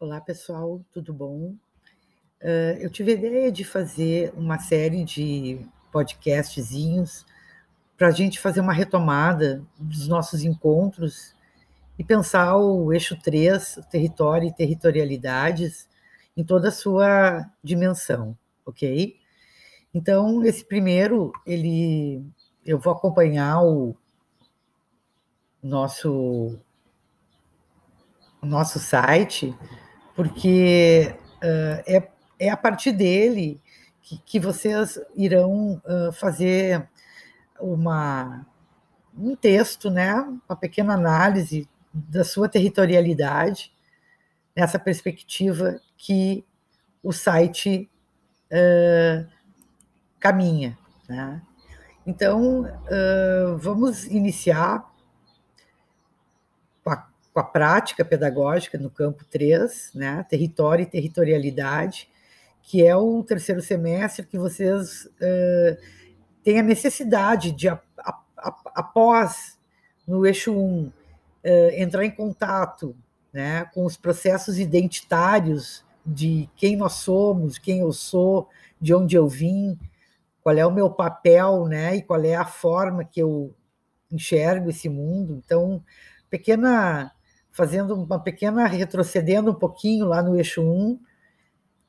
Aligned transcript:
Olá, 0.00 0.20
pessoal, 0.20 0.80
tudo 0.92 1.12
bom? 1.12 1.56
Uh, 2.40 2.78
eu 2.78 2.88
tive 2.88 3.10
a 3.10 3.14
ideia 3.14 3.50
de 3.50 3.64
fazer 3.64 4.32
uma 4.36 4.56
série 4.60 5.02
de 5.02 5.58
podcastzinhos 5.90 7.26
para 7.96 8.06
a 8.06 8.10
gente 8.12 8.38
fazer 8.38 8.60
uma 8.60 8.72
retomada 8.72 9.60
dos 9.76 10.06
nossos 10.06 10.44
encontros 10.44 11.34
e 11.98 12.04
pensar 12.04 12.56
o 12.56 12.92
eixo 12.92 13.20
3, 13.20 13.80
território 13.90 14.46
e 14.46 14.54
territorialidades, 14.54 15.88
em 16.36 16.44
toda 16.44 16.68
a 16.68 16.72
sua 16.72 17.44
dimensão, 17.60 18.38
ok? 18.64 19.18
Então, 19.92 20.44
esse 20.44 20.64
primeiro, 20.64 21.32
ele, 21.44 22.24
eu 22.64 22.78
vou 22.78 22.92
acompanhar 22.92 23.64
o 23.64 23.96
nosso, 25.60 26.56
nosso 28.40 28.78
site, 28.78 29.52
porque 30.18 31.14
uh, 31.36 31.80
é, 31.86 32.08
é 32.40 32.50
a 32.50 32.56
partir 32.56 32.90
dele 32.90 33.62
que, 34.02 34.18
que 34.18 34.40
vocês 34.40 34.98
irão 35.14 35.80
uh, 35.86 36.10
fazer 36.10 36.88
uma, 37.60 38.44
um 39.16 39.36
texto, 39.36 39.88
né, 39.88 40.12
uma 40.48 40.56
pequena 40.56 40.94
análise 40.94 41.68
da 41.94 42.24
sua 42.24 42.48
territorialidade, 42.48 43.72
nessa 44.56 44.76
perspectiva 44.76 45.80
que 45.96 46.44
o 47.00 47.12
site 47.12 47.88
uh, 48.50 49.24
caminha. 50.18 50.76
Né? 51.08 51.40
Então, 52.04 52.64
vamos 53.58 54.04
iniciar 54.06 54.84
com 57.38 57.42
a 57.42 57.44
prática 57.44 58.04
pedagógica 58.04 58.76
no 58.76 58.90
campo 58.90 59.24
3, 59.24 59.92
né, 59.94 60.26
território 60.28 60.82
e 60.82 60.86
territorialidade, 60.86 62.10
que 62.60 62.84
é 62.84 62.96
o 62.96 63.22
terceiro 63.22 63.62
semestre 63.62 64.26
que 64.26 64.36
vocês 64.36 65.04
uh, 65.04 65.78
têm 66.42 66.58
a 66.58 66.64
necessidade 66.64 67.52
de, 67.52 67.68
após, 68.74 69.56
no 70.04 70.26
eixo 70.26 70.52
1, 70.52 70.86
uh, 70.86 70.92
entrar 71.74 72.04
em 72.04 72.10
contato 72.10 72.96
né, 73.32 73.66
com 73.72 73.84
os 73.84 73.96
processos 73.96 74.58
identitários 74.58 75.84
de 76.04 76.50
quem 76.56 76.76
nós 76.76 76.94
somos, 76.94 77.56
quem 77.56 77.78
eu 77.80 77.92
sou, 77.92 78.48
de 78.80 78.92
onde 78.92 79.14
eu 79.14 79.28
vim, 79.28 79.78
qual 80.42 80.56
é 80.56 80.66
o 80.66 80.72
meu 80.72 80.90
papel, 80.90 81.66
né, 81.66 81.94
e 81.94 82.02
qual 82.02 82.20
é 82.24 82.34
a 82.34 82.44
forma 82.44 83.04
que 83.04 83.22
eu 83.22 83.54
enxergo 84.10 84.70
esse 84.70 84.88
mundo. 84.88 85.40
Então, 85.44 85.80
pequena 86.28 87.12
fazendo 87.50 87.94
uma 87.94 88.20
pequena, 88.20 88.66
retrocedendo 88.66 89.50
um 89.50 89.54
pouquinho 89.54 90.06
lá 90.06 90.22
no 90.22 90.36
eixo 90.36 90.62
1, 90.62 90.98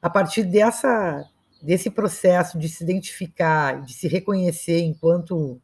a 0.01 0.09
partir 0.09 0.43
dessa, 0.43 1.25
desse 1.61 1.89
processo 1.89 2.57
de 2.57 2.69
se 2.69 2.83
identificar, 2.83 3.81
de 3.81 3.93
se 3.93 4.07
reconhecer 4.07 4.79
enquanto 4.79 5.61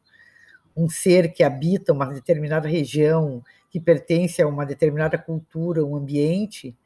um 0.76 0.88
ser 0.88 1.32
que 1.32 1.42
habita 1.42 1.92
uma 1.92 2.06
determinada 2.06 2.68
região, 2.68 3.42
que 3.70 3.80
pertence 3.80 4.42
a 4.42 4.46
uma 4.46 4.66
determinada 4.66 5.16
cultura, 5.16 5.84
um 5.84 5.96
ambiente, 5.96 6.76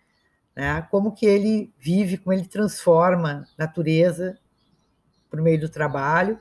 né? 0.54 0.86
como 0.90 1.12
que 1.12 1.26
ele 1.26 1.72
vive, 1.78 2.18
como 2.18 2.32
ele 2.32 2.46
transforma 2.46 3.46
natureza 3.58 4.38
por 5.28 5.40
meio 5.40 5.60
do 5.60 5.68
trabalho. 5.68 6.38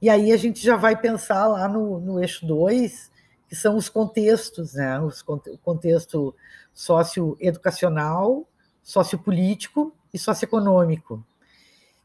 E 0.00 0.08
aí 0.08 0.32
a 0.32 0.36
gente 0.36 0.64
já 0.64 0.76
vai 0.76 0.96
pensar 0.96 1.46
lá 1.46 1.68
no, 1.68 2.00
no 2.00 2.20
eixo 2.20 2.46
2, 2.46 3.09
que 3.50 3.56
são 3.56 3.76
os 3.76 3.88
contextos, 3.88 4.74
né? 4.74 5.00
Os, 5.00 5.22
o 5.22 5.58
contexto 5.58 6.32
socioeducacional, 6.72 8.48
sociopolítico 8.80 9.92
e 10.14 10.18
socioeconômico. 10.18 11.26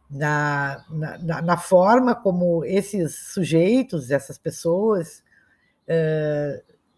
Na, 0.09 0.83
na, 0.89 1.41
na, 1.41 1.57
forma 1.57 2.16
como 2.16 2.66
esses 2.66 3.16
sujeitos, 3.34 4.09
essas 4.09 4.38
pessoas, 4.38 5.23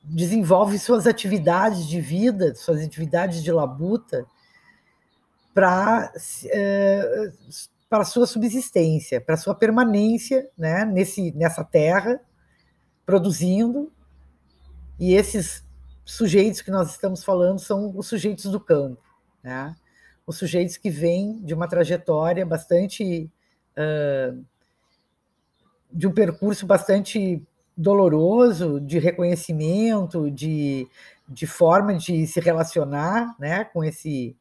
desenvolvem 0.03 0.77
suas 0.77 1.07
atividades 1.07 1.85
de 1.85 1.99
vida, 1.99 2.55
suas 2.55 2.81
atividades 2.81 3.43
de 3.43 3.51
labuta, 3.51 4.25
para 5.53 6.11
eh, 6.51 7.31
para 7.89 8.03
sua 8.03 8.27
subsistência, 8.27 9.21
para 9.21 9.37
sua 9.37 9.55
permanência 9.55 10.49
né, 10.57 10.83
nesse, 10.85 11.31
nessa 11.31 11.63
terra, 11.63 12.19
produzindo 13.05 13.91
e 14.99 15.13
esses 15.13 15.65
sujeitos 16.05 16.61
que 16.61 16.71
nós 16.71 16.91
estamos 16.91 17.23
falando 17.23 17.59
são 17.59 17.95
os 17.95 18.07
sujeitos 18.07 18.45
do 18.45 18.59
campo, 18.59 19.01
né? 19.43 19.75
os 20.25 20.37
sujeitos 20.37 20.77
que 20.77 20.89
vêm 20.89 21.41
de 21.43 21.53
uma 21.53 21.67
trajetória 21.67 22.45
bastante. 22.45 23.31
Uh, 23.77 24.43
de 25.91 26.05
um 26.05 26.11
percurso 26.11 26.65
bastante 26.65 27.41
doloroso 27.75 28.79
de 28.81 28.99
reconhecimento, 28.99 30.29
de, 30.31 30.87
de 31.27 31.45
forma 31.45 31.93
de 31.93 32.25
se 32.25 32.39
relacionar 32.39 33.35
né, 33.39 33.63
com, 33.65 33.83
esse, 33.83 34.35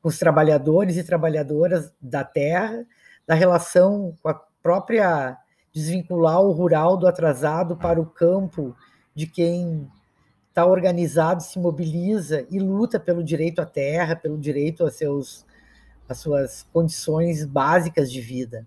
com 0.00 0.08
os 0.08 0.18
trabalhadores 0.18 0.96
e 0.96 1.04
trabalhadoras 1.04 1.92
da 2.00 2.24
terra, 2.24 2.84
da 3.26 3.34
relação 3.34 4.14
com 4.22 4.28
a 4.28 4.34
própria 4.62 5.36
desvincular 5.72 6.40
o 6.40 6.52
rural 6.52 6.96
do 6.96 7.06
atrasado 7.06 7.76
para 7.76 8.00
o 8.00 8.06
campo 8.06 8.74
de 9.14 9.26
quem 9.26 9.90
está 10.48 10.66
organizado, 10.66 11.42
se 11.42 11.58
mobiliza 11.58 12.46
e 12.50 12.58
luta 12.58 13.00
pelo 13.00 13.24
direito 13.24 13.60
à 13.60 13.66
terra, 13.66 14.14
pelo 14.14 14.38
direito 14.38 14.88
seus, 14.90 15.46
às 16.08 16.18
suas 16.18 16.66
condições 16.72 17.44
básicas 17.44 18.12
de 18.12 18.20
vida. 18.20 18.66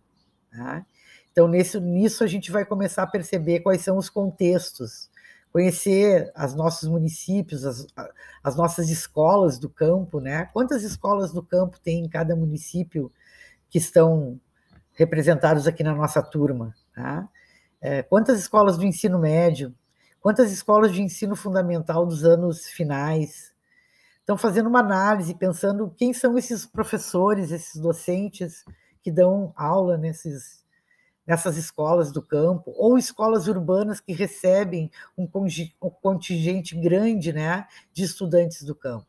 Tá? 0.52 0.86
Então, 1.32 1.48
nesse, 1.48 1.80
nisso, 1.80 2.24
a 2.24 2.28
gente 2.28 2.52
vai 2.52 2.66
começar 2.66 3.04
a 3.04 3.08
perceber 3.08 3.60
quais 3.60 3.82
são 3.82 3.98
os 3.98 4.10
contextos, 4.10 5.10
conhecer 5.52 6.32
os 6.36 6.56
nossos 6.56 6.90
municípios, 6.90 7.66
as, 7.66 7.86
as 8.44 8.56
nossas 8.56 8.90
escolas 8.90 9.60
do 9.60 9.70
campo, 9.70 10.20
né? 10.20 10.50
Quantas 10.54 10.84
escolas 10.84 11.32
do 11.32 11.44
campo 11.44 11.80
tem 11.80 12.04
em 12.04 12.10
cada 12.10 12.36
município 12.36 13.12
que 13.70 13.78
estão 13.78 14.40
representados 14.94 15.68
aqui 15.68 15.84
na 15.84 15.94
nossa 15.94 16.22
turma? 16.22 16.74
Tá? 16.94 17.28
É, 17.80 18.02
quantas 18.02 18.40
escolas 18.40 18.78
do 18.78 18.86
ensino 18.86 19.20
médio 19.20 19.74
Quantas 20.25 20.52
escolas 20.52 20.91
de 20.91 21.03
ensino 21.03 21.36
fundamental 21.36 22.03
dos 22.03 22.25
anos 22.25 22.66
finais 22.66 23.53
estão 24.19 24.36
fazendo 24.36 24.68
uma 24.68 24.80
análise, 24.80 25.36
pensando 25.36 25.94
quem 25.96 26.16
são 26.16 26.36
esses 26.36 26.66
professores, 26.66 27.52
esses 27.52 27.80
docentes 27.80 28.66
que 29.03 29.12
dão 29.12 29.53
aula 29.56 30.00
nesses, 30.00 30.66
nessas 31.28 31.58
escolas 31.58 32.12
do 32.12 32.24
campo, 32.24 32.74
ou 32.75 32.97
escolas 32.97 33.47
urbanas 33.47 34.00
que 34.00 34.14
recebem 34.14 34.90
um 35.16 35.28
contingente 36.02 36.75
grande 36.75 37.31
né, 37.31 37.68
de 37.94 38.03
estudantes 38.03 38.64
do 38.64 38.74
campo. 38.74 39.06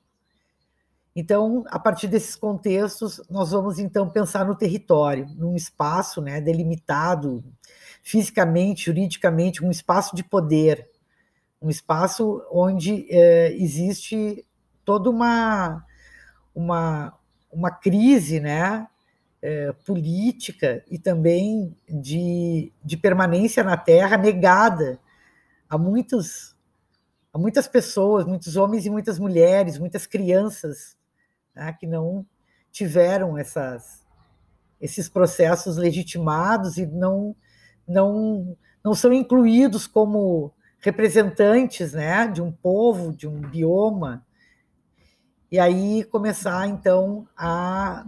Então, 1.19 1.65
a 1.69 1.79
partir 1.79 2.09
desses 2.09 2.37
contextos, 2.37 3.23
nós 3.31 3.53
vamos 3.53 3.79
então 3.79 4.11
pensar 4.11 4.45
no 4.45 4.55
território, 4.55 5.27
num 5.35 5.57
espaço 5.57 6.21
né, 6.21 6.43
delimitado 6.43 7.43
fisicamente, 8.03 8.85
juridicamente, 8.85 9.65
um 9.65 9.71
espaço 9.71 10.15
de 10.15 10.23
poder, 10.23 10.91
um 11.61 11.71
espaço 11.71 12.45
onde 12.51 13.07
é, 13.11 13.53
existe 13.53 14.47
toda 14.85 15.11
uma, 15.11 15.85
uma, 16.55 17.13
uma 17.51 17.71
crise 17.71 18.41
né, 18.41 18.87
é, 19.43 19.73
política 19.85 20.85
e 20.91 20.99
também 20.99 21.77
de, 21.89 22.73
de 22.85 22.97
permanência 22.97 23.65
na 23.65 23.77
Terra 23.77 24.17
negada 24.17 24.99
a 25.69 25.77
muitos 25.77 26.55
a 27.33 27.39
muitas 27.39 27.69
pessoas, 27.69 28.25
muitos 28.25 28.57
homens 28.57 28.87
e 28.87 28.91
muitas 28.91 29.19
mulheres, 29.19 29.79
muitas 29.79 30.07
crianças 30.07 30.97
né, 31.55 31.71
que 31.79 31.87
não 31.87 32.25
tiveram 32.73 33.37
essas, 33.37 34.03
esses 34.81 35.07
processos 35.07 35.77
legitimados 35.77 36.79
e 36.79 36.87
não, 36.87 37.37
não, 37.87 38.57
não 38.83 38.95
são 38.95 39.13
incluídos 39.13 39.87
como 39.87 40.51
representantes 40.87 41.95
né, 41.95 42.29
de 42.29 42.41
um 42.41 42.53
povo, 42.53 43.13
de 43.13 43.27
um 43.27 43.41
bioma, 43.41 44.25
e 45.51 45.59
aí 45.59 46.05
começar 46.05 46.69
então 46.69 47.27
a 47.37 48.07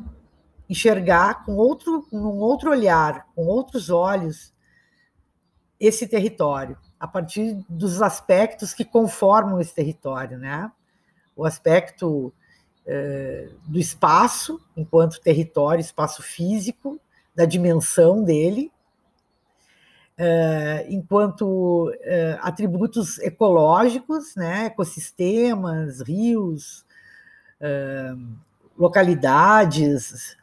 enxergar 0.71 1.45
com 1.45 1.57
outro, 1.57 2.07
um 2.13 2.39
outro 2.39 2.71
olhar, 2.71 3.27
com 3.35 3.47
outros 3.47 3.91
olhos, 3.91 4.55
esse 5.81 6.07
território, 6.07 6.79
a 7.01 7.09
partir 7.09 7.59
dos 7.69 8.01
aspectos 8.01 8.73
que 8.73 8.85
conformam 8.85 9.61
esse 9.61 9.75
território, 9.75 10.39
né? 10.39 10.71
O 11.35 11.45
aspecto 11.45 12.33
eh, 12.87 13.51
do 13.67 13.81
espaço, 13.81 14.61
enquanto 14.77 15.21
território, 15.21 15.81
espaço 15.81 16.23
físico, 16.23 17.01
da 17.35 17.45
dimensão 17.45 18.23
dele, 18.23 18.71
Uh, 20.19 20.83
enquanto 20.89 21.91
uh, 21.91 22.39
atributos 22.41 23.21
ecológicos, 23.21 24.35
né, 24.35 24.67
ecossistemas, 24.67 26.01
rios, 26.01 26.85
uh, 27.61 28.37
localidades, 28.77 30.37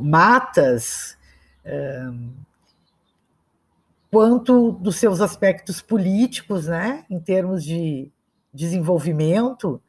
matas, 0.00 1.18
quanto 4.10 4.72
dos 4.72 4.96
seus 4.96 5.20
aspectos 5.20 5.82
políticos, 5.82 6.66
né, 6.66 7.04
em 7.10 7.18
termos 7.18 7.64
de 7.64 8.10
desenvolvimento 8.54 9.82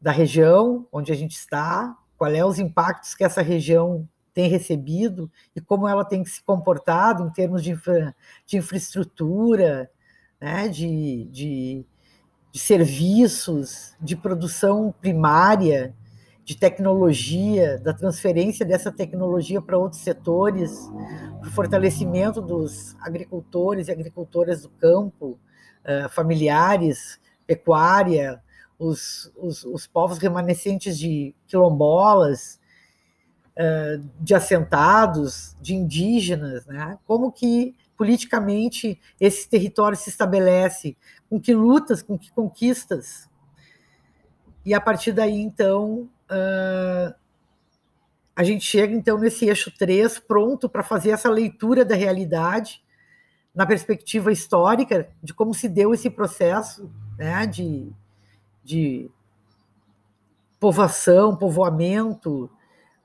da 0.00 0.12
região 0.12 0.86
onde 0.92 1.12
a 1.12 1.16
gente 1.16 1.36
está, 1.36 1.96
quais 2.16 2.34
é 2.34 2.44
os 2.44 2.58
impactos 2.58 3.14
que 3.14 3.24
essa 3.24 3.42
região 3.42 4.08
tem 4.32 4.48
recebido 4.48 5.30
e 5.54 5.60
como 5.60 5.88
ela 5.88 6.04
tem 6.04 6.24
se 6.24 6.42
comportado 6.42 7.26
em 7.26 7.30
termos 7.30 7.62
de, 7.62 7.72
infra, 7.72 8.14
de 8.46 8.56
infraestrutura, 8.56 9.90
né, 10.40 10.68
de, 10.68 11.24
de, 11.30 11.84
de 12.52 12.58
serviços, 12.58 13.94
de 14.00 14.16
produção 14.16 14.94
primária, 15.00 15.94
de 16.44 16.56
tecnologia, 16.56 17.78
da 17.78 17.92
transferência 17.92 18.66
dessa 18.66 18.90
tecnologia 18.90 19.60
para 19.60 19.78
outros 19.78 20.02
setores, 20.02 20.90
para 21.38 21.48
o 21.48 21.52
fortalecimento 21.52 22.40
dos 22.40 22.96
agricultores 23.00 23.88
e 23.88 23.92
agricultoras 23.92 24.62
do 24.62 24.68
campo, 24.70 25.38
uh, 25.84 26.08
familiares, 26.08 27.20
pecuária, 27.46 28.42
os, 28.78 29.30
os, 29.36 29.64
os, 29.64 29.86
povos 29.86 30.18
remanescentes 30.18 30.96
de 30.96 31.34
quilombolas, 31.46 32.59
de 34.20 34.34
assentados, 34.34 35.56
de 35.60 35.74
indígenas, 35.74 36.64
né? 36.66 36.98
como 37.06 37.30
que 37.30 37.74
politicamente 37.96 38.98
esse 39.20 39.48
território 39.48 39.96
se 39.96 40.08
estabelece, 40.08 40.96
com 41.28 41.38
que 41.38 41.54
lutas, 41.54 42.02
com 42.02 42.18
que 42.18 42.30
conquistas. 42.32 43.28
E 44.64 44.72
a 44.72 44.80
partir 44.80 45.12
daí, 45.12 45.38
então, 45.38 46.08
a 48.34 48.42
gente 48.42 48.64
chega, 48.64 48.94
então, 48.94 49.18
nesse 49.18 49.46
eixo 49.46 49.70
3, 49.76 50.18
pronto 50.20 50.66
para 50.66 50.82
fazer 50.82 51.10
essa 51.10 51.28
leitura 51.28 51.84
da 51.84 51.94
realidade, 51.94 52.82
na 53.54 53.66
perspectiva 53.66 54.32
histórica 54.32 55.10
de 55.22 55.34
como 55.34 55.52
se 55.52 55.68
deu 55.68 55.92
esse 55.92 56.08
processo 56.08 56.90
né, 57.18 57.46
de, 57.46 57.92
de 58.64 59.10
povoação, 60.58 61.36
povoamento, 61.36 62.50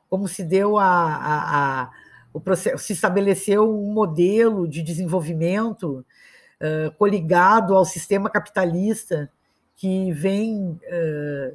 como 0.10 0.28
se 0.28 0.44
deu 0.44 0.78
a, 0.78 0.86
a, 0.86 1.82
a 1.82 1.92
o 2.36 2.40
processo, 2.42 2.84
se 2.84 2.92
estabeleceu 2.92 3.64
um 3.64 3.94
modelo 3.94 4.68
de 4.68 4.84
desenvolvimento 4.84 6.06
uh, 6.60 6.92
coligado 6.98 7.74
ao 7.74 7.86
sistema 7.86 8.30
capitalista 8.30 9.32
que 9.78 10.12
vem 10.12 10.72
uh, 10.72 11.54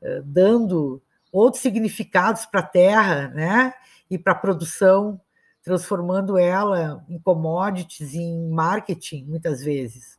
uh, 0.00 0.22
dando 0.22 1.02
outros 1.32 1.60
significados 1.60 2.46
para 2.46 2.60
a 2.60 2.66
terra, 2.66 3.28
né? 3.34 3.74
E 4.08 4.16
para 4.16 4.32
a 4.32 4.36
produção, 4.36 5.20
transformando 5.64 6.38
ela 6.38 7.04
em 7.08 7.18
commodities, 7.18 8.14
em 8.14 8.48
marketing, 8.50 9.24
muitas 9.24 9.62
vezes. 9.62 10.18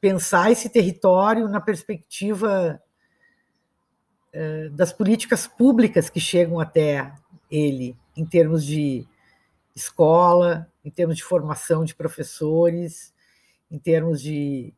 Pensar 0.00 0.52
esse 0.52 0.68
território 0.68 1.48
na 1.48 1.60
perspectiva 1.60 2.80
das 4.72 4.92
políticas 4.92 5.46
públicas 5.46 6.08
que 6.08 6.20
chegam 6.20 6.60
até 6.60 7.12
ele 7.50 7.96
em 8.16 8.24
termos 8.24 8.64
de 8.64 9.06
escola, 9.74 10.70
em 10.84 10.90
termos 10.90 11.16
de 11.16 11.24
formação 11.24 11.84
de 11.84 11.94
professores, 11.94 13.12
em 13.70 13.78
termos 13.78 14.20
de, 14.20 14.72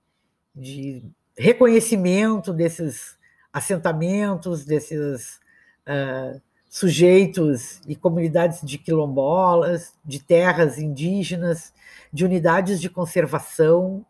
de 0.54 1.02
reconhecimento 1.36 2.52
desses 2.52 3.18
assentamentos, 3.52 4.64
desses 4.64 5.40
uh, 5.86 6.40
sujeitos 6.68 7.80
e 7.86 7.94
comunidades 7.94 8.60
de 8.62 8.78
quilombolas, 8.78 9.94
de 10.04 10.22
terras 10.22 10.78
indígenas, 10.78 11.72
de 12.12 12.24
unidades 12.24 12.80
de 12.80 12.88
conservação. 12.88 14.04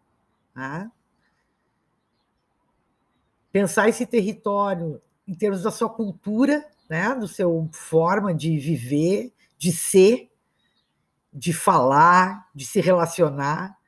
Né? 0.54 0.90
Pensar 3.50 3.88
esse 3.88 4.06
território 4.06 5.00
em 5.26 5.34
termos 5.34 5.62
da 5.62 5.70
sua 5.70 5.88
cultura 5.88 6.64
né, 6.92 7.14
do 7.14 7.26
seu 7.26 7.68
forma 7.72 8.34
de 8.34 8.58
viver, 8.58 9.32
de 9.56 9.72
ser, 9.72 10.30
de 11.32 11.50
falar, 11.50 12.48
de 12.54 12.66
se 12.66 12.82
relacionar, 12.82 13.78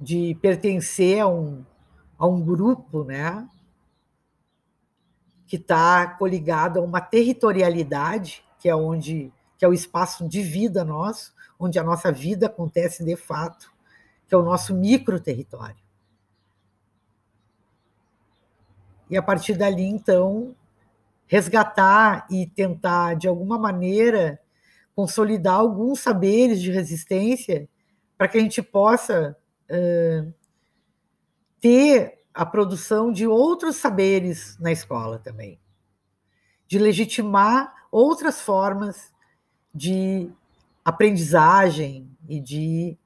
de 0.00 0.36
pertencer 0.42 1.20
a 1.20 1.28
um, 1.28 1.64
a 2.18 2.26
um 2.26 2.40
grupo, 2.40 3.04
né, 3.04 3.48
que 5.46 5.56
está 5.56 6.06
coligado 6.06 6.80
a 6.80 6.82
uma 6.82 7.00
territorialidade, 7.00 8.44
que 8.58 8.68
é 8.68 8.74
onde 8.74 9.32
que 9.56 9.64
é 9.64 9.68
o 9.68 9.74
espaço 9.74 10.28
de 10.28 10.40
vida 10.40 10.84
nosso, 10.84 11.34
onde 11.58 11.80
a 11.80 11.82
nossa 11.82 12.12
vida 12.12 12.46
acontece 12.46 13.04
de 13.04 13.16
fato, 13.16 13.72
que 14.26 14.34
é 14.34 14.38
o 14.38 14.42
nosso 14.42 14.72
micro 14.72 15.18
território. 15.18 15.87
E 19.10 19.16
a 19.16 19.22
partir 19.22 19.54
dali, 19.54 19.84
então, 19.84 20.54
resgatar 21.26 22.26
e 22.30 22.46
tentar, 22.46 23.14
de 23.14 23.28
alguma 23.28 23.58
maneira, 23.58 24.40
consolidar 24.94 25.54
alguns 25.54 26.00
saberes 26.00 26.60
de 26.60 26.70
resistência 26.70 27.68
para 28.16 28.26
que 28.26 28.38
a 28.38 28.40
gente 28.40 28.60
possa 28.62 29.36
uh, 29.70 30.34
ter 31.60 32.18
a 32.34 32.44
produção 32.44 33.12
de 33.12 33.26
outros 33.26 33.76
saberes 33.76 34.58
na 34.58 34.72
escola 34.72 35.18
também, 35.18 35.58
de 36.66 36.78
legitimar 36.78 37.72
outras 37.90 38.40
formas 38.40 39.12
de 39.74 40.30
aprendizagem 40.84 42.10
e 42.28 42.40
de 42.40 42.96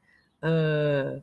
uh, 0.43 1.23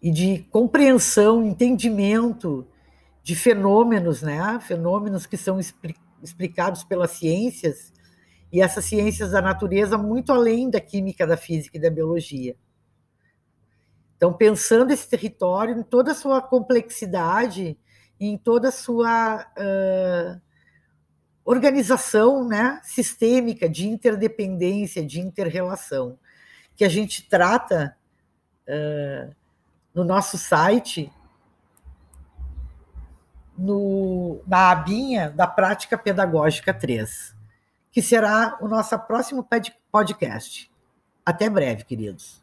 e 0.00 0.10
de 0.10 0.46
compreensão, 0.50 1.44
entendimento 1.44 2.66
de 3.22 3.34
fenômenos, 3.34 4.22
né? 4.22 4.58
Fenômenos 4.60 5.26
que 5.26 5.36
são 5.36 5.58
explicados 6.22 6.84
pelas 6.84 7.10
ciências 7.12 7.92
e 8.50 8.62
essas 8.62 8.84
ciências 8.84 9.32
da 9.32 9.42
natureza 9.42 9.98
muito 9.98 10.32
além 10.32 10.70
da 10.70 10.80
química, 10.80 11.26
da 11.26 11.36
física 11.36 11.76
e 11.76 11.80
da 11.80 11.90
biologia. 11.90 12.56
Então, 14.16 14.32
pensando 14.32 14.92
esse 14.92 15.08
território 15.08 15.78
em 15.78 15.82
toda 15.82 16.12
a 16.12 16.14
sua 16.14 16.40
complexidade, 16.40 17.78
em 18.18 18.36
toda 18.36 18.68
a 18.68 18.72
sua 18.72 19.46
uh, 19.56 20.40
organização 21.44 22.46
né, 22.46 22.80
sistêmica 22.82 23.68
de 23.68 23.86
interdependência, 23.86 25.04
de 25.04 25.20
interrelação, 25.20 26.18
que 26.74 26.84
a 26.84 26.88
gente 26.88 27.28
trata 27.28 27.96
uh, 28.66 29.37
no 29.98 30.04
nosso 30.04 30.38
site 30.38 31.12
no, 33.58 34.40
na 34.46 34.70
abinha 34.70 35.28
da 35.28 35.44
Prática 35.44 35.98
Pedagógica 35.98 36.72
3, 36.72 37.34
que 37.90 38.00
será 38.00 38.56
o 38.60 38.68
nosso 38.68 38.96
próximo 39.00 39.44
podcast. 39.90 40.70
Até 41.26 41.50
breve, 41.50 41.82
queridos. 41.82 42.40